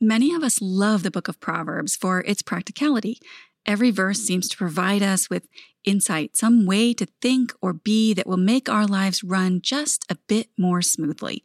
[0.00, 3.18] Many of us love the book of Proverbs for its practicality.
[3.66, 5.48] Every verse seems to provide us with
[5.84, 10.16] insight, some way to think or be that will make our lives run just a
[10.28, 11.42] bit more smoothly.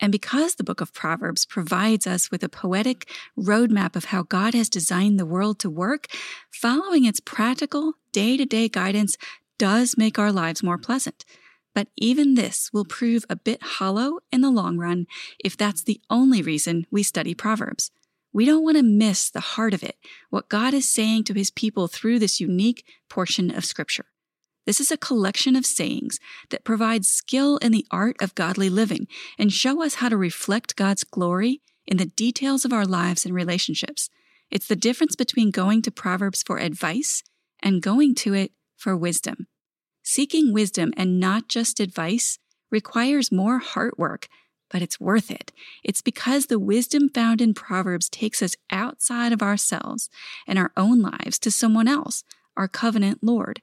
[0.00, 3.06] And because the book of Proverbs provides us with a poetic
[3.38, 6.06] roadmap of how God has designed the world to work,
[6.50, 9.16] following its practical, day to day guidance
[9.58, 11.26] does make our lives more pleasant.
[11.74, 15.06] But even this will prove a bit hollow in the long run
[15.38, 17.90] if that's the only reason we study Proverbs.
[18.32, 19.96] We don't want to miss the heart of it,
[20.30, 24.06] what God is saying to his people through this unique portion of Scripture.
[24.66, 29.08] This is a collection of sayings that provide skill in the art of godly living
[29.38, 33.34] and show us how to reflect God's glory in the details of our lives and
[33.34, 34.10] relationships.
[34.50, 37.22] It's the difference between going to Proverbs for advice
[37.60, 39.46] and going to it for wisdom.
[40.12, 44.26] Seeking wisdom and not just advice requires more heart work,
[44.68, 45.52] but it's worth it.
[45.84, 50.10] It's because the wisdom found in Proverbs takes us outside of ourselves
[50.48, 52.24] and our own lives to someone else,
[52.56, 53.62] our covenant Lord.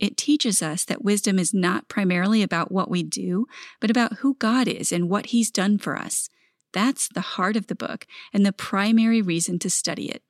[0.00, 3.46] It teaches us that wisdom is not primarily about what we do,
[3.80, 6.28] but about who God is and what He's done for us.
[6.72, 10.24] That's the heart of the book and the primary reason to study it.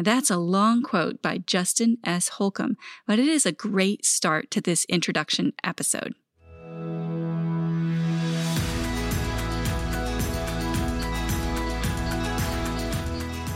[0.00, 2.28] Now, that's a long quote by Justin S.
[2.28, 6.14] Holcomb, but it is a great start to this introduction episode.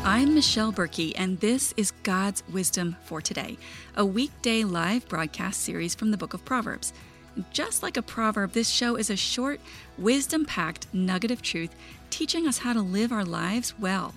[0.05, 3.56] I'm Michelle Berkey, and this is God's Wisdom for Today,
[3.97, 6.92] a weekday live broadcast series from the book of Proverbs.
[7.53, 9.62] Just like a proverb, this show is a short,
[9.97, 11.75] wisdom packed nugget of truth
[12.11, 14.12] teaching us how to live our lives well.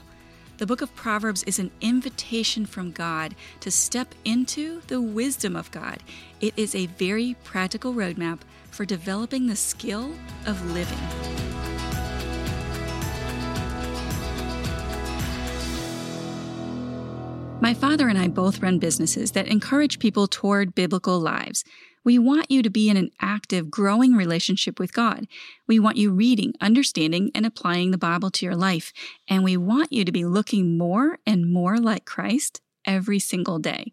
[0.58, 5.70] The book of Proverbs is an invitation from God to step into the wisdom of
[5.70, 6.00] God.
[6.42, 8.40] It is a very practical roadmap
[8.72, 10.16] for developing the skill
[10.48, 11.47] of living.
[17.68, 21.66] My father and I both run businesses that encourage people toward biblical lives.
[22.02, 25.28] We want you to be in an active, growing relationship with God.
[25.68, 28.94] We want you reading, understanding, and applying the Bible to your life.
[29.28, 33.92] And we want you to be looking more and more like Christ every single day.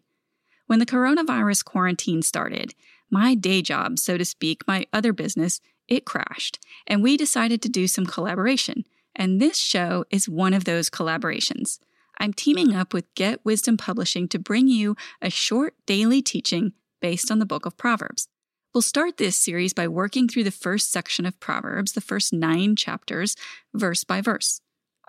[0.67, 2.75] When the coronavirus quarantine started,
[3.11, 5.59] my day job, so to speak, my other business,
[5.89, 6.59] it crashed.
[6.87, 8.85] And we decided to do some collaboration.
[9.13, 11.79] And this show is one of those collaborations.
[12.17, 17.29] I'm teaming up with Get Wisdom Publishing to bring you a short daily teaching based
[17.31, 18.27] on the book of Proverbs.
[18.73, 22.75] We'll start this series by working through the first section of Proverbs, the first nine
[22.75, 23.35] chapters,
[23.73, 24.59] verse by verse.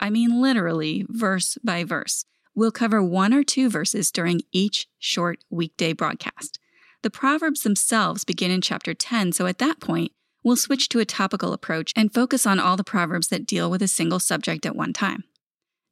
[0.01, 2.25] I mean, literally, verse by verse.
[2.55, 6.59] We'll cover one or two verses during each short weekday broadcast.
[7.03, 10.13] The Proverbs themselves begin in chapter 10, so at that point,
[10.43, 13.83] we'll switch to a topical approach and focus on all the Proverbs that deal with
[13.83, 15.25] a single subject at one time.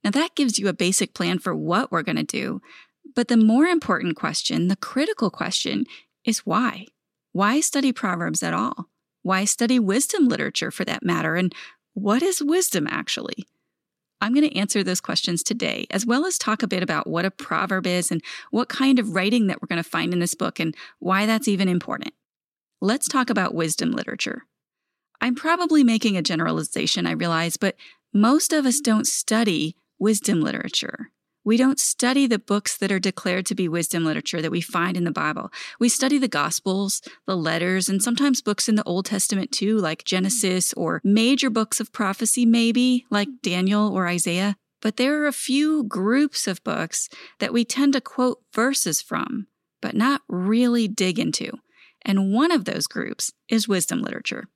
[0.05, 2.61] Now, that gives you a basic plan for what we're going to do,
[3.17, 5.87] but the more important question, the critical question,
[6.25, 6.87] is why?
[7.33, 8.91] Why study Proverbs at all?
[9.23, 11.37] Why study wisdom literature for that matter?
[11.37, 11.55] And
[11.95, 13.47] what is wisdom actually?
[14.21, 17.25] I'm going to answer those questions today, as well as talk a bit about what
[17.25, 20.35] a proverb is and what kind of writing that we're going to find in this
[20.35, 22.15] book and why that's even important.
[22.81, 24.43] Let's talk about wisdom literature.
[25.21, 27.77] I'm probably making a generalization, I realize, but
[28.13, 31.11] most of us don't study wisdom literature.
[31.47, 34.99] We don't study the books that are declared to be wisdom literature that we find
[34.99, 35.51] in the Bible.
[35.81, 40.05] We study the Gospels, the letters, and sometimes books in the Old Testament too, like
[40.05, 44.57] Genesis or major books of prophecy, maybe like Daniel or Isaiah.
[44.83, 49.47] But there are a few groups of books that we tend to quote verses from,
[49.81, 51.51] but not really dig into.
[52.05, 54.49] And one of those groups is wisdom literature.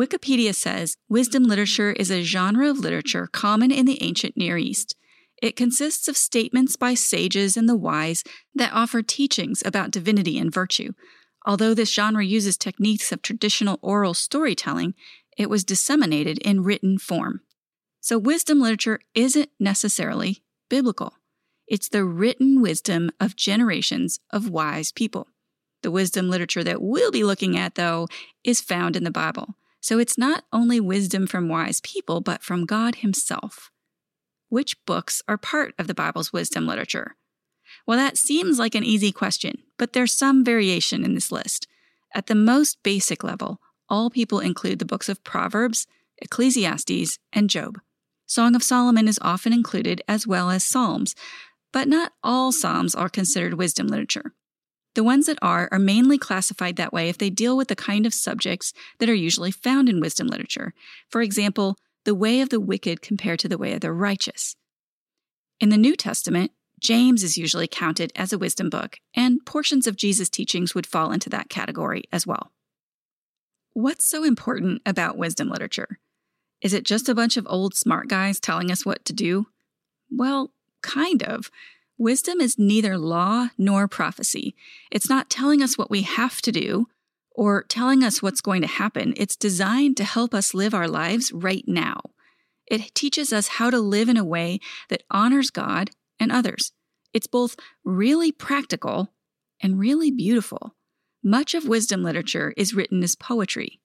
[0.00, 4.96] Wikipedia says wisdom literature is a genre of literature common in the ancient Near East.
[5.42, 8.24] It consists of statements by sages and the wise
[8.54, 10.92] that offer teachings about divinity and virtue.
[11.44, 14.94] Although this genre uses techniques of traditional oral storytelling,
[15.36, 17.42] it was disseminated in written form.
[18.00, 21.12] So, wisdom literature isn't necessarily biblical.
[21.68, 25.28] It's the written wisdom of generations of wise people.
[25.82, 28.08] The wisdom literature that we'll be looking at, though,
[28.42, 29.56] is found in the Bible.
[29.80, 33.70] So it's not only wisdom from wise people, but from God Himself
[34.50, 37.16] which books are part of the Bible's wisdom literature?
[37.86, 41.66] Well, that seems like an easy question, but there's some variation in this list.
[42.14, 45.86] At the most basic level, all people include the books of Proverbs,
[46.18, 47.80] Ecclesiastes, and Job.
[48.26, 51.14] Song of Solomon is often included as well as Psalms,
[51.72, 54.34] but not all Psalms are considered wisdom literature.
[54.94, 58.06] The ones that are are mainly classified that way if they deal with the kind
[58.06, 60.74] of subjects that are usually found in wisdom literature.
[61.08, 64.56] For example, the way of the wicked compared to the way of the righteous,
[65.60, 69.96] In the New Testament, James is usually counted as a wisdom book, and portions of
[69.96, 72.52] Jesus' teachings would fall into that category as well.
[73.74, 75.98] What's so important about wisdom literature?
[76.62, 79.46] Is it just a bunch of old smart guys telling us what to do?
[80.10, 80.52] Well,
[80.82, 81.50] kind of.
[82.00, 84.54] Wisdom is neither law nor prophecy.
[84.90, 86.86] It's not telling us what we have to do
[87.30, 89.12] or telling us what's going to happen.
[89.18, 92.00] It's designed to help us live our lives right now.
[92.66, 96.72] It teaches us how to live in a way that honors God and others.
[97.12, 97.54] It's both
[97.84, 99.12] really practical
[99.62, 100.76] and really beautiful.
[101.22, 103.78] Much of wisdom literature is written as poetry.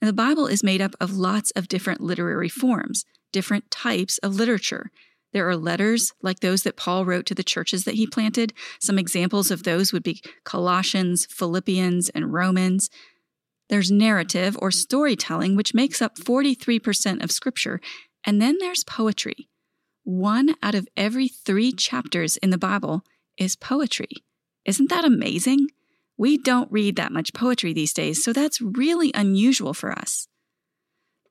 [0.00, 4.34] And the Bible is made up of lots of different literary forms, different types of
[4.34, 4.90] literature.
[5.34, 8.54] There are letters like those that Paul wrote to the churches that he planted.
[8.80, 12.88] Some examples of those would be Colossians, Philippians, and Romans.
[13.68, 17.80] There's narrative or storytelling, which makes up 43% of Scripture.
[18.24, 19.48] And then there's poetry.
[20.04, 23.02] One out of every three chapters in the Bible
[23.36, 24.24] is poetry.
[24.64, 25.66] Isn't that amazing?
[26.16, 30.28] We don't read that much poetry these days, so that's really unusual for us.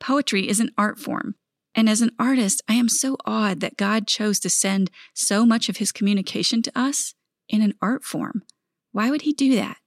[0.01, 1.35] Poetry is an art form,
[1.75, 5.69] and as an artist, I am so awed that God chose to send so much
[5.69, 7.15] of his communication to us
[7.49, 8.43] in an art form.
[8.91, 9.77] Why would he do that?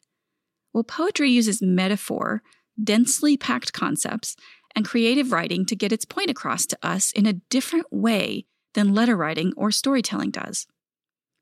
[0.72, 2.42] Well, poetry uses metaphor,
[2.82, 4.36] densely packed concepts,
[4.74, 8.94] and creative writing to get its point across to us in a different way than
[8.94, 10.66] letter writing or storytelling does.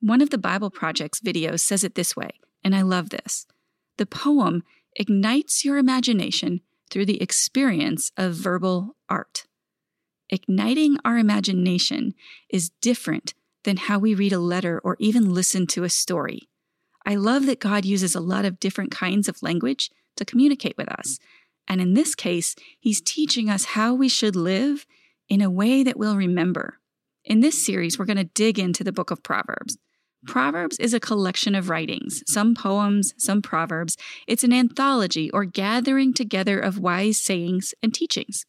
[0.01, 2.31] One of the Bible Project's videos says it this way,
[2.63, 3.47] and I love this.
[3.97, 4.63] The poem
[4.97, 6.61] ignites your imagination
[6.91, 9.47] through the experience of verbal art.
[10.35, 12.13] Igniting our imagination
[12.51, 16.49] is different than how we read a letter or even listen to a story.
[17.07, 20.89] I love that God uses a lot of different kinds of language to communicate with
[20.89, 21.21] us.
[21.69, 24.87] And in this case, He's teaching us how we should live
[25.29, 26.81] in a way that we'll remember.
[27.25, 29.79] In this series, we're going to dig into the book of Proverbs.
[30.27, 33.97] Proverbs is a collection of writings, some poems, some proverbs.
[34.27, 38.47] It's an anthology or gathering together of wise sayings and teachings.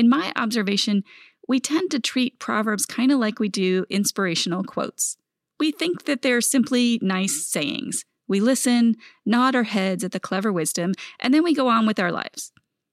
[0.00, 1.04] In my observation,
[1.46, 5.18] we tend to treat Proverbs kind of like we do inspirational quotes.
[5.58, 8.06] We think that they're simply nice sayings.
[8.26, 12.00] We listen, nod our heads at the clever wisdom, and then we go on with
[12.00, 12.50] our lives.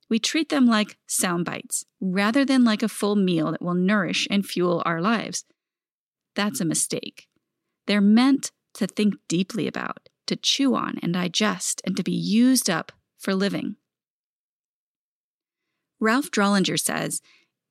[0.09, 4.27] We treat them like sound bites rather than like a full meal that will nourish
[4.29, 5.45] and fuel our lives.
[6.35, 7.29] That's a mistake.
[7.85, 12.69] They're meant to think deeply about, to chew on and digest, and to be used
[12.69, 13.77] up for living.
[15.99, 17.21] Ralph Drollinger says,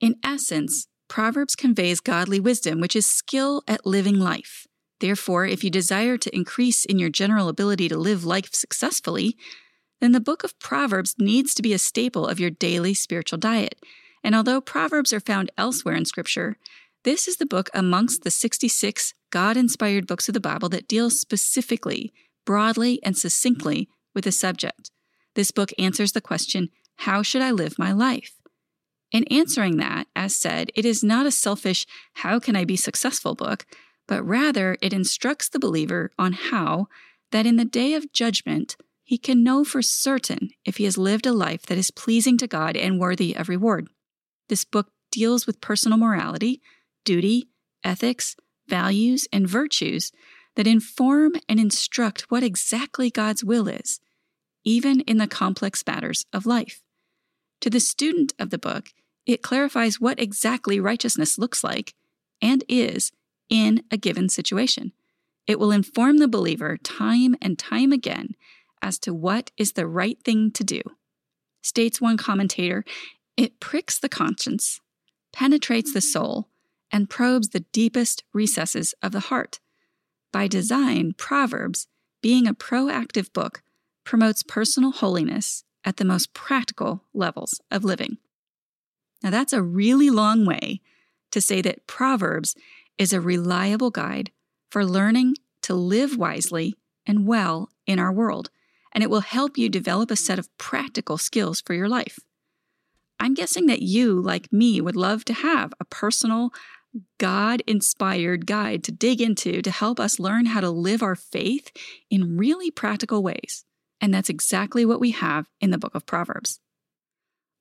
[0.01, 4.67] in essence, Proverbs conveys godly wisdom, which is skill at living life.
[5.01, 9.37] Therefore, if you desire to increase in your general ability to live life successfully,
[10.01, 13.77] then the book of Proverbs needs to be a staple of your daily spiritual diet.
[14.25, 16.57] And although Proverbs are found elsewhere in Scripture,
[17.05, 21.21] this is the book amongst the 66 God inspired books of the Bible that deals
[21.21, 22.13] specifically,
[22.45, 24.91] broadly, and succinctly with the subject.
[25.35, 28.33] This book answers the question How should I live my life?
[29.13, 33.35] In answering that, as said, it is not a selfish, How can I be successful
[33.35, 33.65] book,
[34.09, 36.89] but rather it instructs the believer on how,
[37.33, 41.27] that in the day of judgment, he can know for certain if he has lived
[41.27, 43.89] a life that is pleasing to God and worthy of reward.
[44.49, 46.61] This book deals with personal morality,
[47.05, 47.49] duty,
[47.85, 48.37] ethics,
[48.69, 50.11] values, and virtues
[50.57, 54.01] that inform and instruct what exactly God's will is,
[54.65, 56.83] even in the complex matters of life.
[57.61, 58.91] To the student of the book,
[59.25, 61.95] it clarifies what exactly righteousness looks like
[62.41, 63.13] and is
[63.49, 64.93] in a given situation.
[65.47, 68.35] It will inform the believer time and time again
[68.83, 70.81] as to what is the right thing to do.
[71.63, 72.85] States one commentator,
[73.37, 74.81] it pricks the conscience,
[75.33, 76.49] penetrates the soul,
[76.93, 79.61] and probes the deepest recesses of the heart.
[80.33, 81.89] By design, Proverbs,
[82.23, 83.63] being a proactive book,
[84.05, 88.19] promotes personal holiness at the most practical levels of living.
[89.23, 90.83] Now, that's a really long way
[91.31, 92.55] to say that Proverbs
[92.99, 94.31] is a reliable guide
[94.71, 96.75] for learning to live wisely
[97.07, 98.51] and well in our world,
[98.93, 102.19] and it will help you develop a set of practical skills for your life.
[103.19, 106.51] I'm guessing that you, like me, would love to have a personal,
[107.19, 111.71] God inspired guide to dig into to help us learn how to live our faith
[112.11, 113.65] in really practical ways.
[114.01, 116.61] And that's exactly what we have in the book of Proverbs.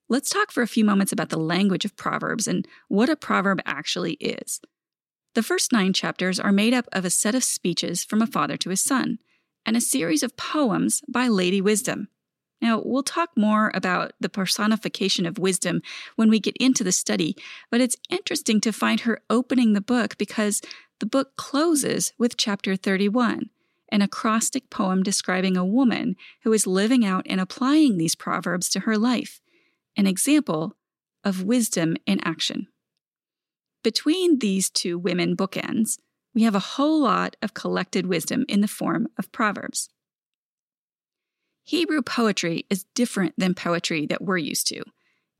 [0.08, 3.60] Let's talk for a few moments about the language of Proverbs and what a proverb
[3.66, 4.62] actually is.
[5.34, 8.56] The first nine chapters are made up of a set of speeches from a father
[8.58, 9.20] to his son
[9.66, 12.08] and a series of poems by Lady Wisdom.
[12.62, 15.82] Now, we'll talk more about the personification of wisdom
[16.16, 17.36] when we get into the study,
[17.70, 20.62] but it's interesting to find her opening the book because
[21.00, 23.50] the book closes with chapter 31,
[23.90, 28.82] an acrostic poem describing a woman who is living out and applying these proverbs to
[28.82, 29.42] her life,
[29.96, 30.76] an example
[31.24, 32.68] of wisdom in action.
[33.84, 36.00] Between these two women bookends,
[36.34, 39.90] we have a whole lot of collected wisdom in the form of proverbs.
[41.64, 44.84] Hebrew poetry is different than poetry that we're used to.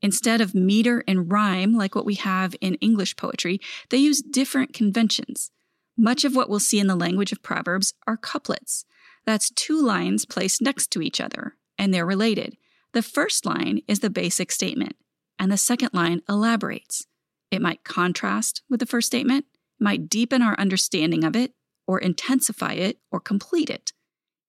[0.02, 3.60] Instead of meter and rhyme like what we have in English poetry,
[3.90, 5.50] they use different conventions.
[5.96, 8.84] Much of what we'll see in the language of Proverbs are couplets.
[9.24, 12.56] That's two lines placed next to each other, and they're related.
[12.92, 14.96] The first line is the basic statement,
[15.38, 17.06] and the second line elaborates.
[17.50, 19.46] It might contrast with the first statement,
[19.80, 21.52] might deepen our understanding of it,
[21.86, 23.92] or intensify it, or complete it.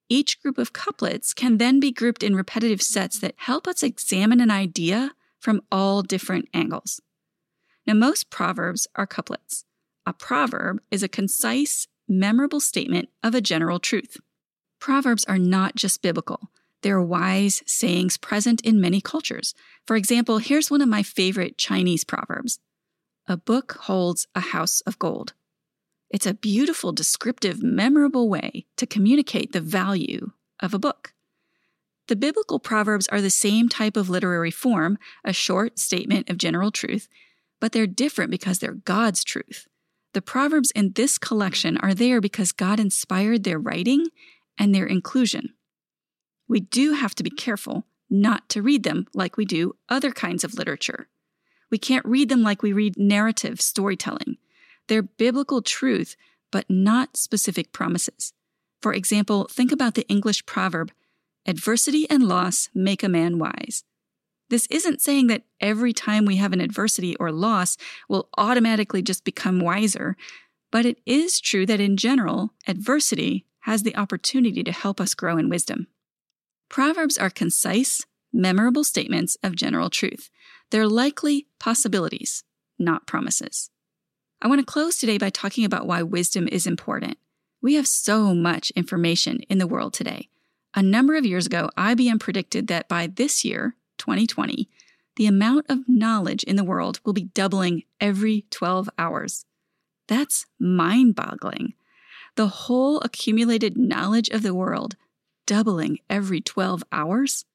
[0.10, 4.40] Each group of couplets can then be grouped in repetitive sets that help us examine
[4.40, 7.02] an idea from all different angles.
[7.86, 9.66] Now, most proverbs are couplets.
[10.08, 14.16] A proverb is a concise, memorable statement of a general truth.
[14.80, 16.50] Proverbs are not just biblical.
[16.82, 19.54] They're wise sayings present in many cultures.
[19.86, 22.60] For example, here's one of my favorite Chinese proverbs
[23.28, 25.34] A book holds a house of gold.
[26.10, 31.16] It's a beautiful, descriptive, memorable way to communicate the value of a book.
[32.08, 36.72] The biblical proverbs are the same type of literary form, a short statement of general
[36.72, 37.10] truth,
[37.60, 39.68] but they're different because they're God's truth.
[40.18, 44.08] The proverbs in this collection are there because God inspired their writing
[44.58, 45.54] and their inclusion.
[46.48, 50.44] We do have to be careful not to read them like we do other kinds
[50.44, 51.08] of literature.
[51.70, 54.38] We can't read them like we read narrative storytelling.
[54.88, 56.16] They're biblical truth,
[56.52, 58.34] but not specific promises.
[58.82, 60.92] For example, think about the English proverb
[61.46, 63.84] Adversity and loss make a man wise.
[64.50, 67.78] This isn't saying that every time we have an adversity or loss,
[68.08, 70.16] we'll automatically just become wiser,
[70.72, 75.38] but it is true that in general, adversity has the opportunity to help us grow
[75.38, 75.88] in wisdom.
[76.70, 80.30] Proverbs are concise, memorable statements of general truth.
[80.70, 82.44] They're likely possibilities,
[82.78, 83.70] not promises.
[84.42, 87.18] I want to close today by talking about why wisdom is important.
[87.62, 90.30] We have so much information in the world today.
[90.76, 94.70] A number of years ago, IBM predicted that by this year, 2020,
[95.16, 99.46] the amount of knowledge in the world will be doubling every 12 hours.
[100.08, 101.74] That's mind boggling.
[102.36, 104.96] The whole accumulated knowledge of the world
[105.48, 107.46] doubling every 12 hours?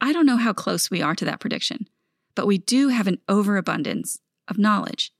[0.00, 1.86] I don't know how close we are to that prediction,
[2.34, 5.12] but we do have an overabundance of knowledge.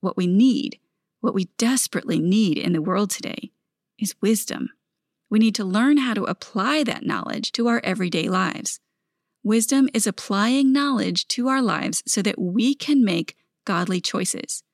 [0.00, 0.78] What we need,
[1.20, 3.50] what we desperately need in the world today,
[3.98, 4.70] is wisdom.
[5.28, 8.78] We need to learn how to apply that knowledge to our everyday lives.
[9.46, 14.64] Wisdom is applying knowledge to our lives so that we can make godly choices.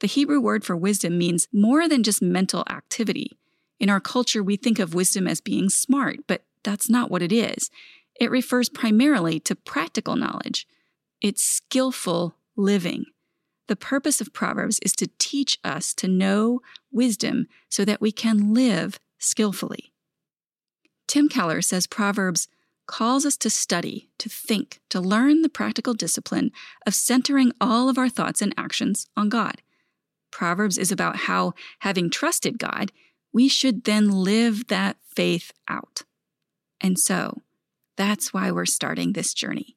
[0.00, 3.36] The Hebrew word for wisdom means more than just mental activity.
[3.78, 7.30] In our culture, we think of wisdom as being smart, but that's not what it
[7.30, 7.68] is.
[8.18, 10.66] It refers primarily to practical knowledge.
[11.20, 13.04] It's skillful living.
[13.66, 18.54] The purpose of Proverbs is to teach us to know wisdom so that we can
[18.54, 19.92] live skillfully.
[21.06, 22.48] Tim Keller says Proverbs
[22.86, 26.50] calls us to study, to think, to learn the practical discipline
[26.86, 29.62] of centering all of our thoughts and actions on God.
[30.30, 32.92] Proverbs is about how, having trusted God,
[33.32, 36.02] we should then live that faith out.
[36.80, 37.42] And so,
[37.96, 39.76] that's why we're starting this journey.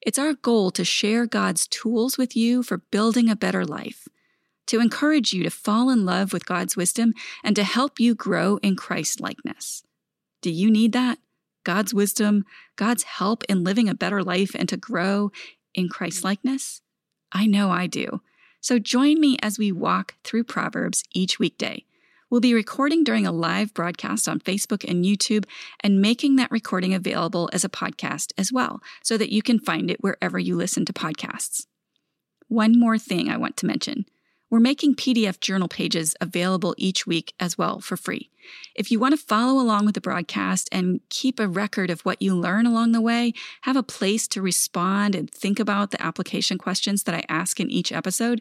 [0.00, 4.08] It's our goal to share God's tools with you for building a better life
[4.68, 8.58] to encourage you to fall in love with God's wisdom and to help you grow
[8.58, 9.82] in Christ likeness.
[10.42, 11.18] Do you need that?
[11.68, 12.46] God's wisdom,
[12.76, 15.30] God's help in living a better life and to grow
[15.74, 16.24] in Christ mm.
[16.24, 16.80] likeness?
[17.30, 18.22] I know I do.
[18.62, 21.84] So join me as we walk through Proverbs each weekday.
[22.30, 25.44] We'll be recording during a live broadcast on Facebook and YouTube
[25.80, 29.90] and making that recording available as a podcast as well, so that you can find
[29.90, 31.66] it wherever you listen to podcasts.
[32.48, 34.06] One more thing I want to mention.
[34.50, 38.30] We're making PDF journal pages available each week as well for free.
[38.74, 42.22] If you want to follow along with the broadcast and keep a record of what
[42.22, 46.56] you learn along the way, have a place to respond and think about the application
[46.56, 48.40] questions that I ask in each episode,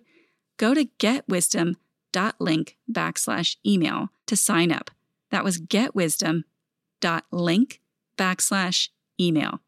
[0.55, 4.91] go to getwisdom.link backslash email to sign up.
[5.31, 7.81] That was getwisdom.link
[8.17, 9.59] backslash email.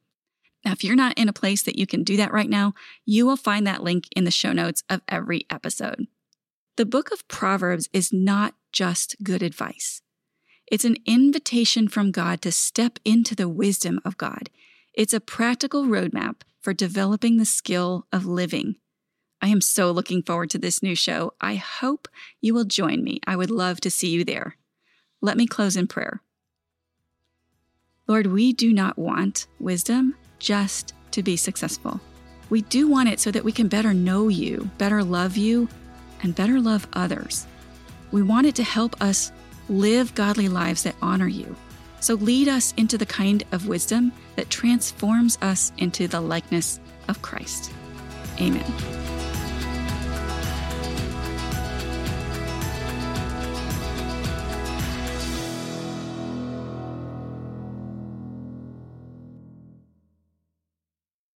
[0.64, 2.74] Now, if you're not in a place that you can do that right now,
[3.06, 6.08] you will find that link in the show notes of every episode.
[6.80, 10.02] The book of Proverbs is not just good advice.
[10.66, 14.50] It's an invitation from God to step into the wisdom of God.
[14.94, 18.78] It's a practical roadmap for developing the skill of living.
[19.42, 21.34] I am so looking forward to this new show.
[21.42, 22.08] I hope
[22.40, 23.20] you will join me.
[23.28, 24.56] I would love to see you there.
[25.20, 26.22] Let me close in prayer.
[28.08, 32.00] Lord, we do not want wisdom just to be successful.
[32.50, 35.68] We do want it so that we can better know you, better love you,
[36.22, 37.48] and better love others.
[38.12, 39.32] We want it to help us
[39.70, 41.56] live godly lives that honor you.
[42.00, 47.22] So lead us into the kind of wisdom that transforms us into the likeness of
[47.22, 47.72] Christ.
[48.40, 49.19] Amen.